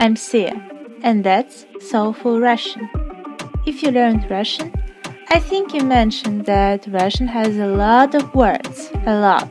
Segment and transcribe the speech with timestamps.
[0.00, 0.54] I'm Sia,
[1.02, 2.88] and that's Soulful Russian.
[3.66, 4.72] If you learned Russian,
[5.28, 9.48] I think you mentioned that Russian has a lot of words, a lot.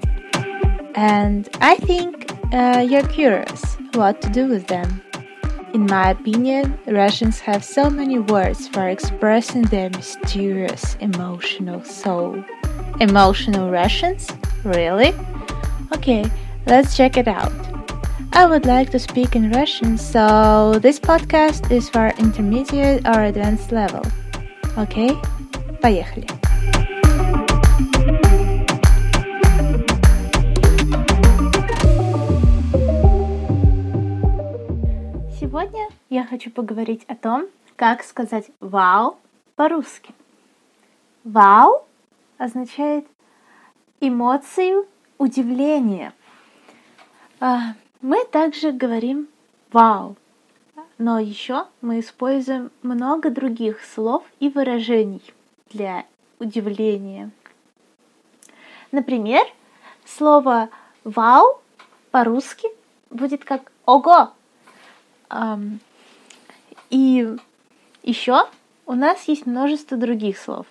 [0.95, 5.01] And I think uh, you're curious what to do with them.
[5.73, 12.41] In my opinion, Russians have so many words for expressing their mysterious emotional soul.
[13.01, 14.29] Emotional Russians?
[14.63, 15.13] Really?
[15.93, 16.31] Okay,
[16.65, 17.76] let's check it out.
[18.37, 23.71] I would like to speak in Russian, so this podcast is for intermediate or advanced
[23.71, 24.05] level.
[24.77, 25.09] Okay?
[25.81, 26.27] Поехали!
[35.39, 39.17] Сегодня я хочу поговорить о том, как сказать «вау»
[39.55, 40.13] по-русски.
[41.23, 41.87] «Вау»
[42.37, 43.07] означает
[43.99, 44.85] эмоцию
[45.17, 46.13] удивления.
[48.01, 49.27] Мы также говорим
[49.71, 50.15] «вау»,
[50.99, 55.23] но еще мы используем много других слов и выражений
[55.71, 56.05] для
[56.39, 57.31] удивления.
[58.91, 59.45] Например,
[60.05, 60.69] слово
[61.03, 61.59] «вау»
[62.11, 62.67] по-русски
[63.09, 64.31] будет как «ого».
[66.89, 67.35] И
[68.03, 68.47] еще
[68.85, 70.67] у нас есть множество других слов.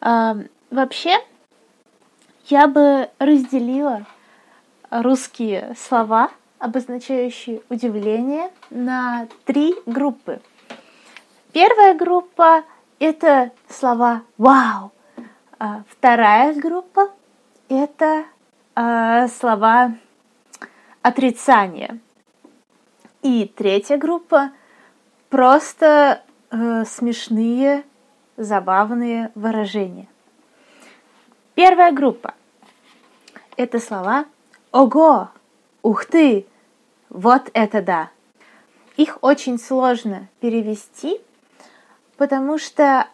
[0.00, 1.18] Вообще,
[2.46, 4.06] я бы разделила
[4.90, 10.40] русские слова, обозначающие удивление, на три группы.
[11.52, 12.64] Первая группа–
[12.98, 14.92] это слова «вау»,
[15.58, 17.10] а вторая группа–
[17.68, 18.24] это
[18.74, 19.94] э, слова
[21.02, 21.98] отрицания.
[23.22, 24.50] И третья группа–
[25.30, 27.84] просто э, смешные,
[28.36, 30.08] забавные выражения.
[31.54, 32.34] Первая группа–
[33.56, 34.26] это слова
[34.76, 35.30] «Ого!
[35.82, 36.46] Ух ты!
[37.08, 38.10] Вот это да!»
[38.98, 41.18] Их очень сложно перевести,
[42.18, 43.08] потому что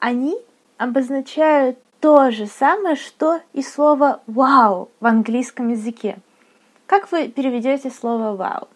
[0.00, 0.36] они
[0.78, 6.18] обозначают то же самое, что и слово «вау» в английском языке.
[6.86, 8.66] Как вы переведете слово «вау»?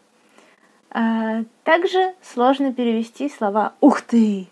[0.90, 4.46] А, также сложно перевести слова «ух ты»,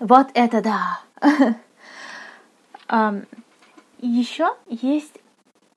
[0.00, 1.54] «вот это да».
[4.00, 5.20] Еще есть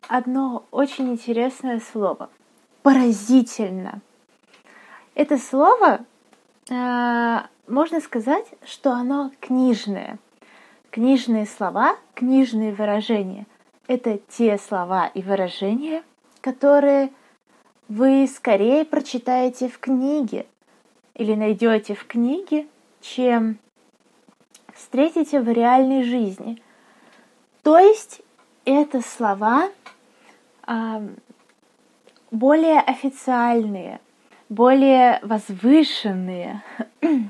[0.08, 2.30] одно очень интересное слово.
[2.81, 4.02] Поразительно.
[5.16, 6.02] Это слово,
[6.72, 10.19] а, можно сказать, что оно книжное.
[10.92, 13.47] Книжные слова, книжные выражения–
[13.88, 16.03] это те слова и выражения,
[16.42, 17.12] которые
[17.88, 20.46] вы скорее прочитаете в книге
[21.16, 22.68] или найдете в книге,
[23.02, 23.58] чем
[24.74, 26.62] встретите в реальной жизни.
[27.62, 28.22] То есть
[28.66, 29.83] это слова э,
[32.31, 34.00] более официальные,
[34.50, 36.63] более возвышенные.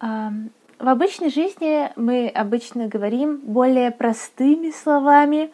[0.00, 5.50] В обычной жизни мы обычно говорим более простыми словами,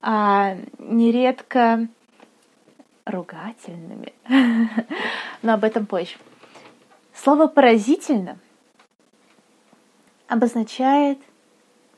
[0.00, 1.88] а нередко
[3.04, 4.14] ругательными.
[5.42, 6.16] Но об этом позже.
[7.14, 8.38] Слово поразительно
[10.28, 11.18] обозначает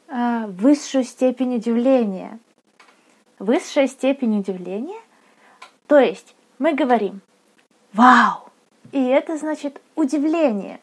[0.08, 2.40] а, высшую степень удивления.
[3.42, 5.00] Высшая степень удивления,
[5.88, 7.22] то есть мы говорим
[7.92, 8.52] «Вау!»
[8.92, 10.78] И это значит удивление.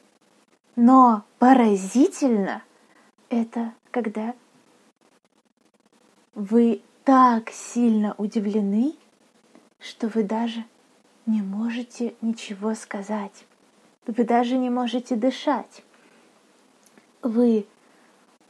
[0.75, 2.61] Но поразительно—
[3.29, 4.35] это когда
[6.35, 8.93] вы так сильно удивлены,
[9.79, 10.65] что вы даже
[11.27, 13.45] не можете ничего сказать.
[14.05, 15.81] Вы даже не можете дышать.
[17.21, 17.65] Вы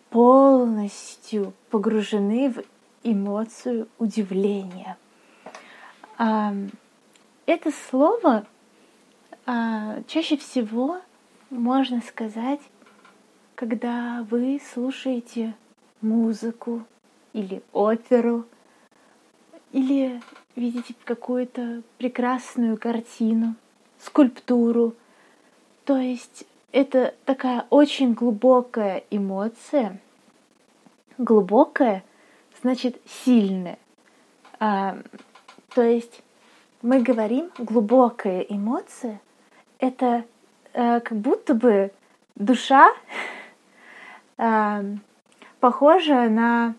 [0.10, 2.64] полностью погружены в
[3.04, 4.98] эмоцию удивления.
[6.18, 8.46] Это слово
[9.46, 11.02] а, чаще всего
[11.50, 12.60] можно сказать,
[13.56, 15.56] когда вы слушаете
[16.02, 16.86] музыку
[17.34, 18.46] или оперу,
[19.72, 20.22] или
[20.56, 23.56] видите какую-то прекрасную картину,
[24.00, 24.94] скульптуру.
[25.86, 30.00] То есть это такая очень глубокая эмоция.
[31.18, 32.04] Глубокая
[32.62, 33.78] значит сильная.
[34.60, 34.98] А,
[35.74, 36.22] то есть
[36.82, 39.20] мы говорим глубокая эмоция.
[39.80, 40.26] Это
[40.74, 41.92] а, как будто бы
[42.36, 42.92] душа
[44.38, 44.84] а,
[45.60, 46.76] похожа на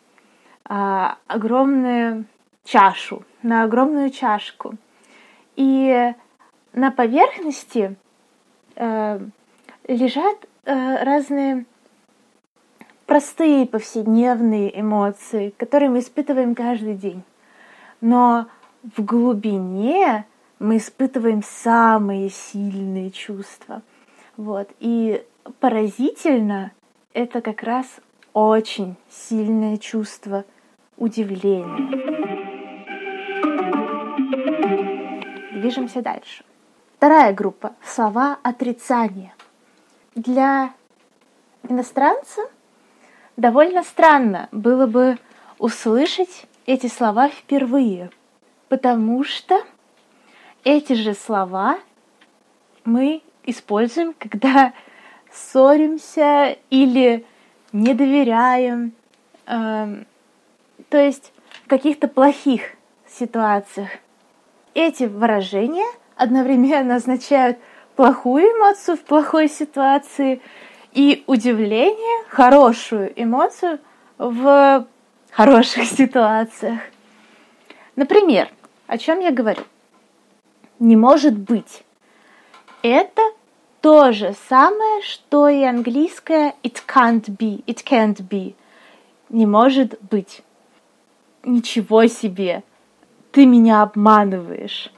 [0.65, 2.27] а, огромную
[2.65, 4.75] чашу, на огромную чашку.
[5.57, 6.15] И
[6.73, 7.97] на поверхности
[8.77, 9.21] э,
[9.89, 11.67] лежат э, разные
[13.11, 17.25] простые повседневные эмоции, которые мы испытываем каждый день.
[18.01, 18.47] Но
[18.85, 20.27] в глубине
[20.61, 23.83] мы испытываем самые сильные чувства.
[24.37, 24.69] Вот.
[24.79, 25.25] И
[25.59, 26.71] поразительно
[27.13, 27.87] это как раз
[28.33, 30.45] очень сильное чувство
[30.97, 31.89] удивления.
[35.61, 36.45] Движемся дальше.
[36.99, 39.35] Вторая группа– слова отрицания.
[40.15, 40.71] Для
[41.69, 42.43] иностранца
[43.37, 45.19] довольно странно было бы
[45.59, 48.11] услышать эти слова впервые,
[48.69, 49.63] потому что
[50.65, 51.79] эти же слова
[52.85, 54.73] мы используем, когда
[55.33, 57.25] ссоримся или
[57.73, 58.93] не доверяем,
[59.47, 60.05] э,
[60.89, 61.33] то есть
[61.65, 62.63] в каких-то плохих
[63.07, 63.91] ситуациях.
[64.75, 67.59] Эти выражения одновременно означают
[67.97, 70.41] плохую эмоцию в плохой ситуации
[70.93, 73.79] и удивление, хорошую эмоцию
[74.19, 74.87] в
[75.31, 76.81] хороших ситуациях.
[77.97, 78.49] Например,
[78.87, 79.63] о чем я говорю?
[80.79, 81.85] Не может быть.
[82.83, 83.23] Это
[83.81, 88.55] то же самое, что и английское it can't be, it can't be.
[89.29, 90.43] Не может быть.
[91.45, 92.63] Ничего себе.
[93.33, 94.93] Ты меня обманываешь.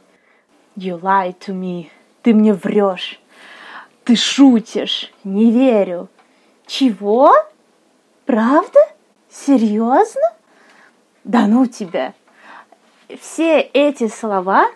[0.76, 1.88] You lie to me.
[2.22, 3.20] Ты мне врешь.
[4.04, 5.12] Ты шутишь.
[5.24, 6.08] Не верю.
[6.66, 7.32] Чего?
[8.26, 8.80] Правда?
[9.30, 10.22] Серьезно?
[11.24, 12.14] Да ну тебя.
[13.20, 14.70] Все эти слова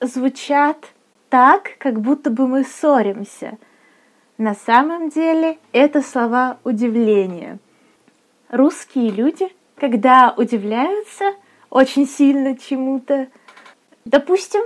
[0.00, 0.76] звучат
[1.30, 3.58] так, как будто бы мы ссоримся.
[4.36, 7.58] На самом деле это слова удивления.
[8.50, 11.34] Русские люди, когда удивляются
[11.70, 13.28] очень сильно чему-то,
[14.04, 14.62] допустим,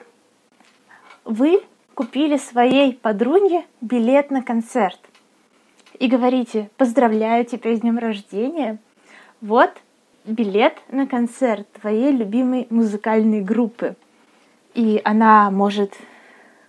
[1.24, 1.62] вы
[1.94, 5.00] купили своей подруге билет на концерт
[5.98, 8.78] и говорите «Поздравляю тебя с днем рождения!»
[9.40, 9.70] Вот
[10.24, 13.96] билет на концерт твоей любимой музыкальной группы.
[14.74, 15.94] И она может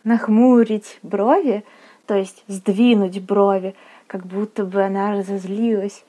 [0.03, 1.63] нахмурить брови,
[2.05, 3.75] то есть сдвинуть брови,
[4.07, 6.03] как будто бы она разозлилась,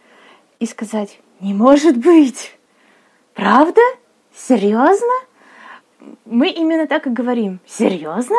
[0.59, 2.57] и сказать «Не может быть!
[3.35, 3.81] Правда?
[4.35, 5.15] Серьезно?»
[6.25, 7.61] Мы именно так и говорим.
[7.67, 8.37] Серьезно?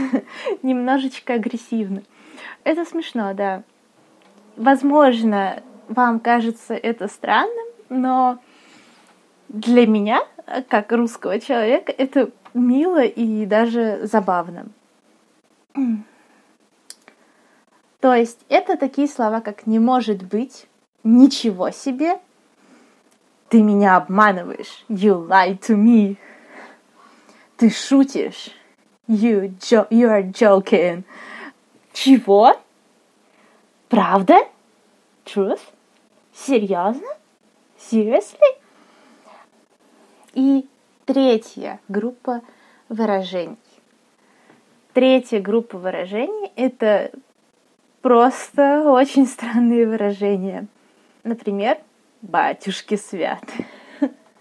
[0.62, 2.02] Немножечко агрессивно.
[2.64, 3.62] Это смешно, да.
[4.56, 8.38] Возможно, вам кажется это странным, но
[9.48, 10.20] для меня,
[10.68, 14.66] как русского человека, это мило и даже забавно.
[18.00, 20.66] То есть это такие слова, как «не может быть»,
[21.04, 22.18] «ничего себе»,
[23.48, 26.16] «ты меня обманываешь», «you lie to me»,
[27.62, 28.50] «ты шутишь»,
[29.06, 31.04] «you, jo- you are joking»,
[31.92, 32.60] «чего?»
[33.88, 34.48] «Правда?»
[35.24, 35.60] «Truth?»
[36.34, 37.06] «Серьезно?»
[37.78, 38.58] «Seriously?»
[40.34, 40.68] И
[41.04, 42.42] третья группа
[42.88, 43.56] выражений.
[44.92, 47.12] Третья группа выражений– это
[48.00, 50.66] просто очень странные выражения.
[51.22, 51.78] Например,
[52.22, 53.66] «батюшки святы».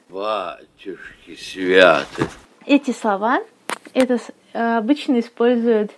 [0.09, 2.27] Батюшки святы.
[2.65, 3.41] Эти слова
[3.93, 4.19] это
[4.53, 5.91] э, обычно используют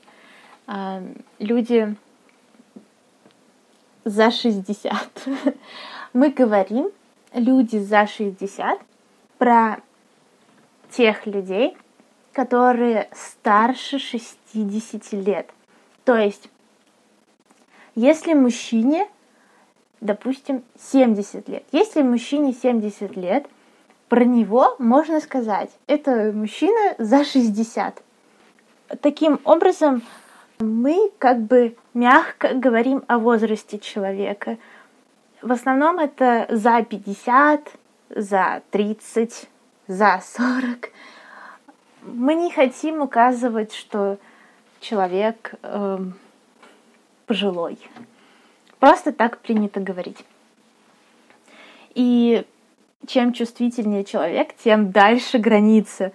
[0.68, 1.96] э, люди
[4.06, 5.28] за 60.
[6.14, 6.90] Мы говорим
[7.34, 8.80] люди за 60
[9.38, 9.82] про
[10.90, 11.76] тех людей,
[12.32, 15.50] которые старше 60 лет.
[16.06, 16.50] То есть,
[17.96, 19.08] если мужчине,
[20.02, 23.48] допустим, 70 лет, если мужчине 70 лет,
[24.14, 28.04] про него можно сказать, это мужчина за 60.
[29.02, 30.04] Таким образом,
[30.60, 34.60] мы как бы мягко говорим о возрасте человека.
[35.42, 37.72] В основном это за 50,
[38.12, 39.50] за 30,
[39.88, 40.90] за 40
[42.04, 44.20] мы не хотим указывать, что
[44.80, 45.98] человек э,
[47.26, 47.80] пожилой.
[48.78, 50.24] Просто так принято говорить.
[51.96, 52.46] И
[53.08, 56.12] чем чувствительнее человек, тем дальше граница.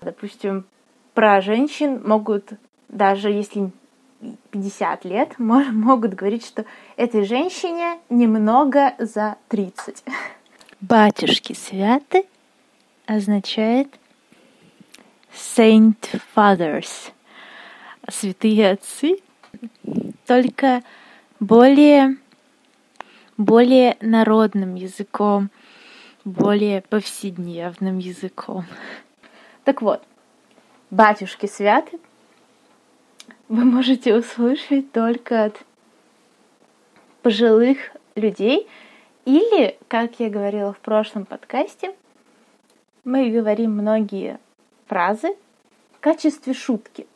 [0.00, 0.64] Допустим,
[1.14, 2.50] про женщин могут,
[2.88, 3.70] даже если
[4.50, 6.64] 50 лет, могут говорить, что
[6.96, 10.04] этой женщине немного за 30.
[10.80, 12.26] Батюшки святы
[13.06, 13.88] означает
[15.32, 15.96] Saint
[16.34, 17.12] Fathers,
[18.08, 19.18] святые отцы,
[20.26, 20.82] только
[21.40, 22.16] более,
[23.36, 25.50] более народным языком,
[26.24, 28.64] более повседневным языком.
[29.64, 30.02] Так вот,
[30.90, 31.98] батюшки святы
[33.48, 35.62] вы можете услышать только от
[37.22, 37.78] пожилых
[38.14, 38.68] людей
[39.24, 41.94] или, как я говорила в прошлом подкасте,
[43.04, 44.38] мы говорим многие
[44.86, 45.36] фразы,
[46.04, 47.06] качестве шутки.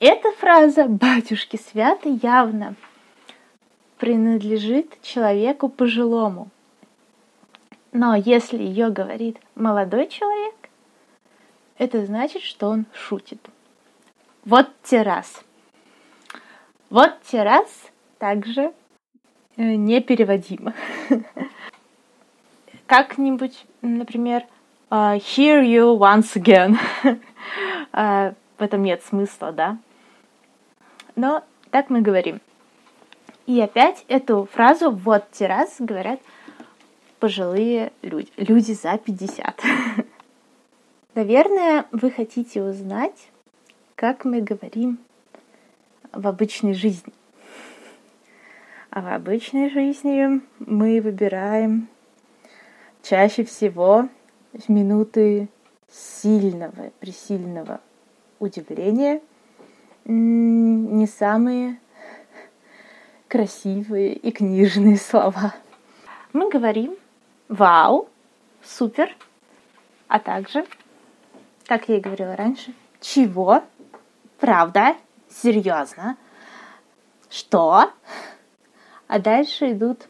[0.00, 2.74] Эта фраза «батюшки святы» явно
[3.96, 6.50] принадлежит человеку пожилому.
[7.92, 10.54] Но если ее говорит молодой человек,
[11.78, 13.40] это значит, что он шутит.
[14.44, 15.42] Вот террас.
[16.90, 17.68] Вот террас
[18.18, 18.72] также
[19.56, 20.74] э, непереводимо.
[22.86, 24.44] Как-нибудь, например,
[24.90, 26.78] uh, hear you once again.
[27.92, 29.78] uh, в этом нет смысла, да?
[31.14, 32.40] Но так мы говорим.
[33.46, 36.20] И опять эту фразу «вот террас» говорят
[37.18, 39.60] пожилые люди, люди за 50.
[41.14, 43.28] Наверное, вы хотите узнать,
[43.94, 44.98] как мы говорим
[46.12, 47.12] в обычной жизни.
[48.90, 51.88] А в обычной жизни мы выбираем
[53.02, 54.08] чаще всего
[54.52, 55.48] в минуты
[55.90, 57.80] сильного, пресильного
[58.38, 59.20] удивления
[60.04, 61.78] не самые
[63.28, 65.54] красивые и книжные слова.
[66.32, 66.96] Мы говорим
[67.48, 68.08] «Вау!
[68.62, 69.16] Супер!»
[70.08, 70.66] а также,
[71.66, 73.62] как я и говорила раньше, «Чего?
[74.40, 74.96] Правда?
[75.28, 76.16] Серьезно?
[77.30, 77.92] Что?»
[79.06, 80.08] А дальше идут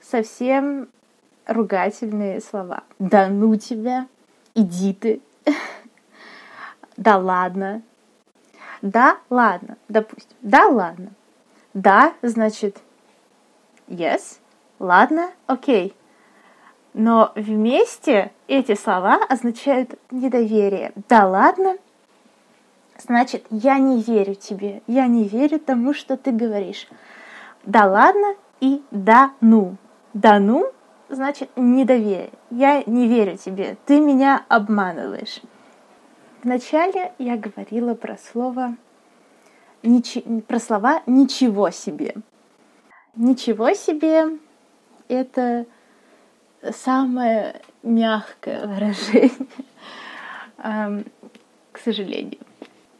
[0.00, 0.88] совсем
[1.46, 2.82] ругательные слова.
[2.98, 4.06] «Да ну тебя!
[4.54, 5.22] Иди ты!»
[6.96, 7.82] «Да ладно!»
[8.82, 10.36] «Да ладно!» Допустим.
[10.42, 11.10] «Да ладно!»
[11.74, 12.82] «Да» значит
[13.88, 14.38] «yes»,
[14.78, 15.94] «ладно», «окей».
[16.98, 20.92] Но вместе эти слова означают недоверие.
[21.10, 21.76] «Да ладно»
[22.96, 26.88] значит «я не верю тебе», «я не верю тому, что ты говоришь».
[27.64, 29.76] «Да ладно» и «да ну».
[30.14, 30.72] «Да ну»
[31.10, 32.30] значит недоверие.
[32.48, 35.42] Я не верю тебе, ты меня обманываешь.
[36.42, 38.74] Вначале я говорила про слово
[40.48, 42.14] про слова ничего себе.
[43.14, 44.38] Ничего себе
[45.08, 45.66] это
[46.72, 49.46] самое мягкое выражение,
[50.56, 52.38] к сожалению.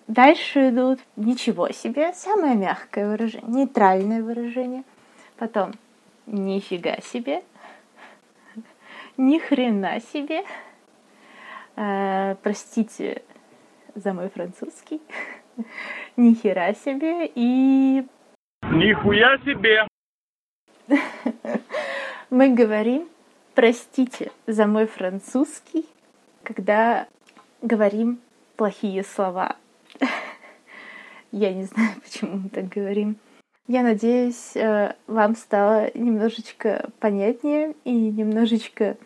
[0.07, 4.85] Дальше идут ничего себе, самое мягкое выражение, нейтральное выражение.
[5.37, 5.73] Потом
[6.27, 7.43] нифига себе,
[9.17, 10.45] ни хрена себе.
[11.75, 13.23] Э, простите
[13.95, 15.01] за мой французский.
[16.17, 18.07] Ни хера себе и...
[18.63, 19.87] Нихуя себе!
[22.31, 23.09] Мы говорим
[23.57, 25.87] «простите за мой французский»,
[26.43, 27.09] когда
[27.63, 28.21] говорим
[28.57, 29.57] плохие слова.
[31.33, 33.17] Я не знаю, почему мы так говорим.
[33.67, 38.99] Я надеюсь, э, вам стало немножечко понятнее и немножечко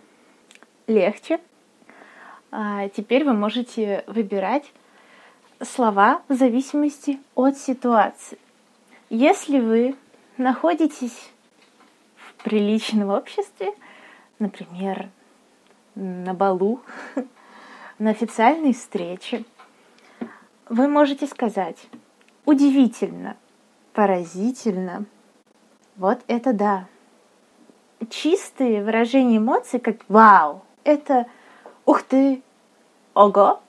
[0.89, 1.39] легче.
[2.51, 4.65] А теперь вы можете выбирать
[5.63, 8.39] слова в зависимости от ситуации.
[9.11, 9.95] Если вы
[10.39, 11.31] находитесь
[12.17, 13.73] в приличном обществе,
[14.41, 15.11] например,
[15.95, 16.81] на балу,
[18.01, 19.45] на официальной встрече,
[20.69, 21.79] вы можете сказать
[22.45, 23.37] «удивительно»,
[23.93, 25.05] Поразительно.
[25.97, 26.87] Вот это да.
[28.09, 31.27] Чистые выражения эмоций, как «вау», это
[31.85, 32.43] «ух ты»,
[33.15, 33.61] «ого».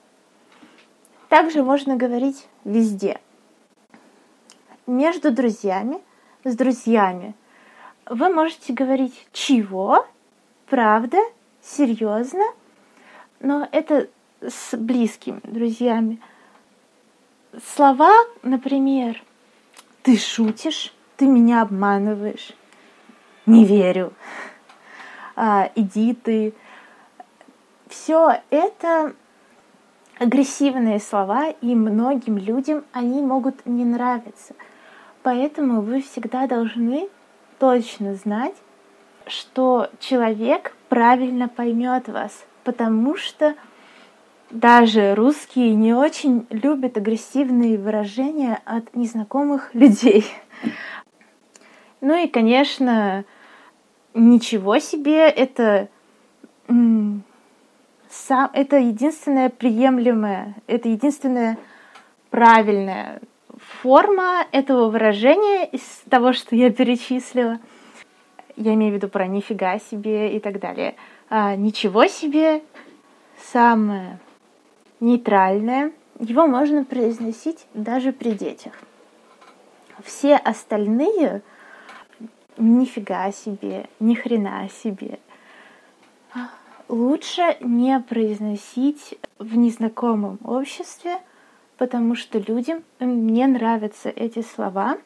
[1.28, 3.20] Также можно говорить везде.
[4.86, 6.00] Между друзьями,
[6.44, 7.34] с друзьями,
[8.06, 10.06] вы можете говорить «чего?»,
[10.72, 11.18] «правда?»,
[11.60, 12.46] «серьезно?»,
[13.40, 14.08] но это
[14.40, 16.18] с близкими друзьями.
[17.74, 19.22] Слова, например,
[20.02, 20.94] ты шутишь?
[21.18, 22.52] Ты меня обманываешь?
[23.44, 24.14] Не верю.
[25.36, 26.54] А, иди ты.
[27.90, 29.14] Все это
[30.18, 34.54] агрессивные слова, и многим людям они могут не нравиться.
[35.22, 37.10] Поэтому вы всегда должны
[37.58, 38.54] точно знать,
[39.26, 43.54] что человек правильно поймет вас, потому что
[44.50, 50.26] даже русские не очень любят агрессивные выражения от незнакомых людей.
[52.00, 53.24] Ну и, конечно,
[54.12, 55.88] ничего себе, это,
[56.66, 61.58] сам, это единственная приемлемая, это единственная
[62.30, 63.20] правильная
[63.82, 67.58] форма этого выражения из того, что я перечислила.
[68.56, 70.94] Я имею в виду про нифига себе и так далее.
[71.28, 72.62] А, ничего себе
[73.52, 74.18] самое
[75.00, 78.72] нейтральное, его можно произносить даже при детях.
[80.04, 81.42] Все остальные
[82.56, 85.18] нифига себе, ни хрена себе.
[86.88, 91.18] Лучше не произносить в незнакомом обществе,
[91.78, 94.98] потому что людям не нравятся эти слова,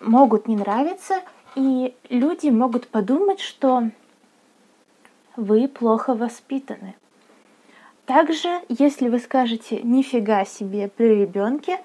[0.00, 1.20] могут не нравиться,
[1.54, 3.90] и люди могут подумать, что
[5.36, 6.94] вы плохо воспитаны.
[8.06, 11.80] Также, если вы скажете «нифига себе» при ребенке,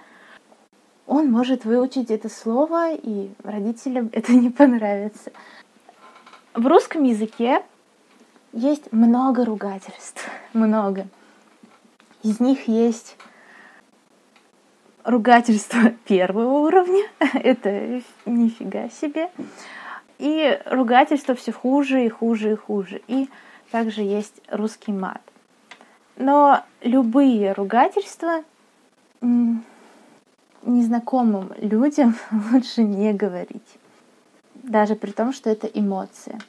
[1.08, 5.32] он может выучить это слово, и родителям это не понравится.
[6.54, 7.64] В русском языке
[8.54, 11.08] есть много ругательств, много.
[12.22, 13.16] Из них есть
[15.04, 17.04] ругательство первого уровня,
[17.34, 19.30] это нифига себе,
[20.18, 23.02] и ругательство все хуже и хуже и хуже.
[23.08, 23.30] И
[23.72, 25.22] также есть русский мат.
[26.18, 28.44] Но любые ругательства
[30.64, 32.16] незнакомым людям
[32.52, 33.78] лучше не говорить.
[34.56, 36.40] Даже при том, что это эмоция.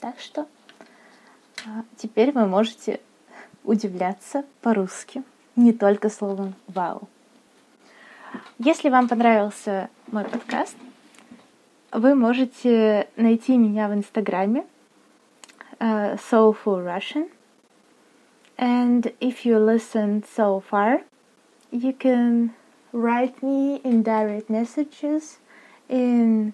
[0.00, 0.46] Так что
[1.64, 3.00] а, теперь вы можете
[3.64, 5.22] удивляться по-русски,
[5.54, 7.08] не только словом «вау».
[8.59, 10.75] Если вам понравился мой подкаст,
[11.91, 14.65] вы можете найти меня в Инстаграме
[15.79, 17.29] uh, Soulful Russian.
[18.57, 21.01] And if you listened so far,
[21.71, 22.53] you can
[22.91, 25.39] write me in direct messages
[25.89, 26.53] in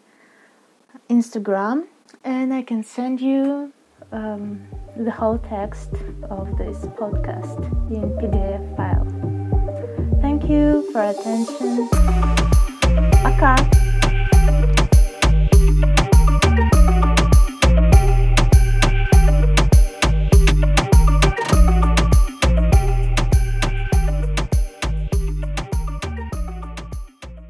[1.09, 1.85] Instagram,
[2.23, 3.71] and I can send you
[4.11, 4.61] um,
[4.95, 5.91] the whole text
[6.29, 7.59] of this podcast
[7.91, 8.92] in PDF file.
[10.43, 11.87] Thank you for attention.
[13.23, 13.82] Пока!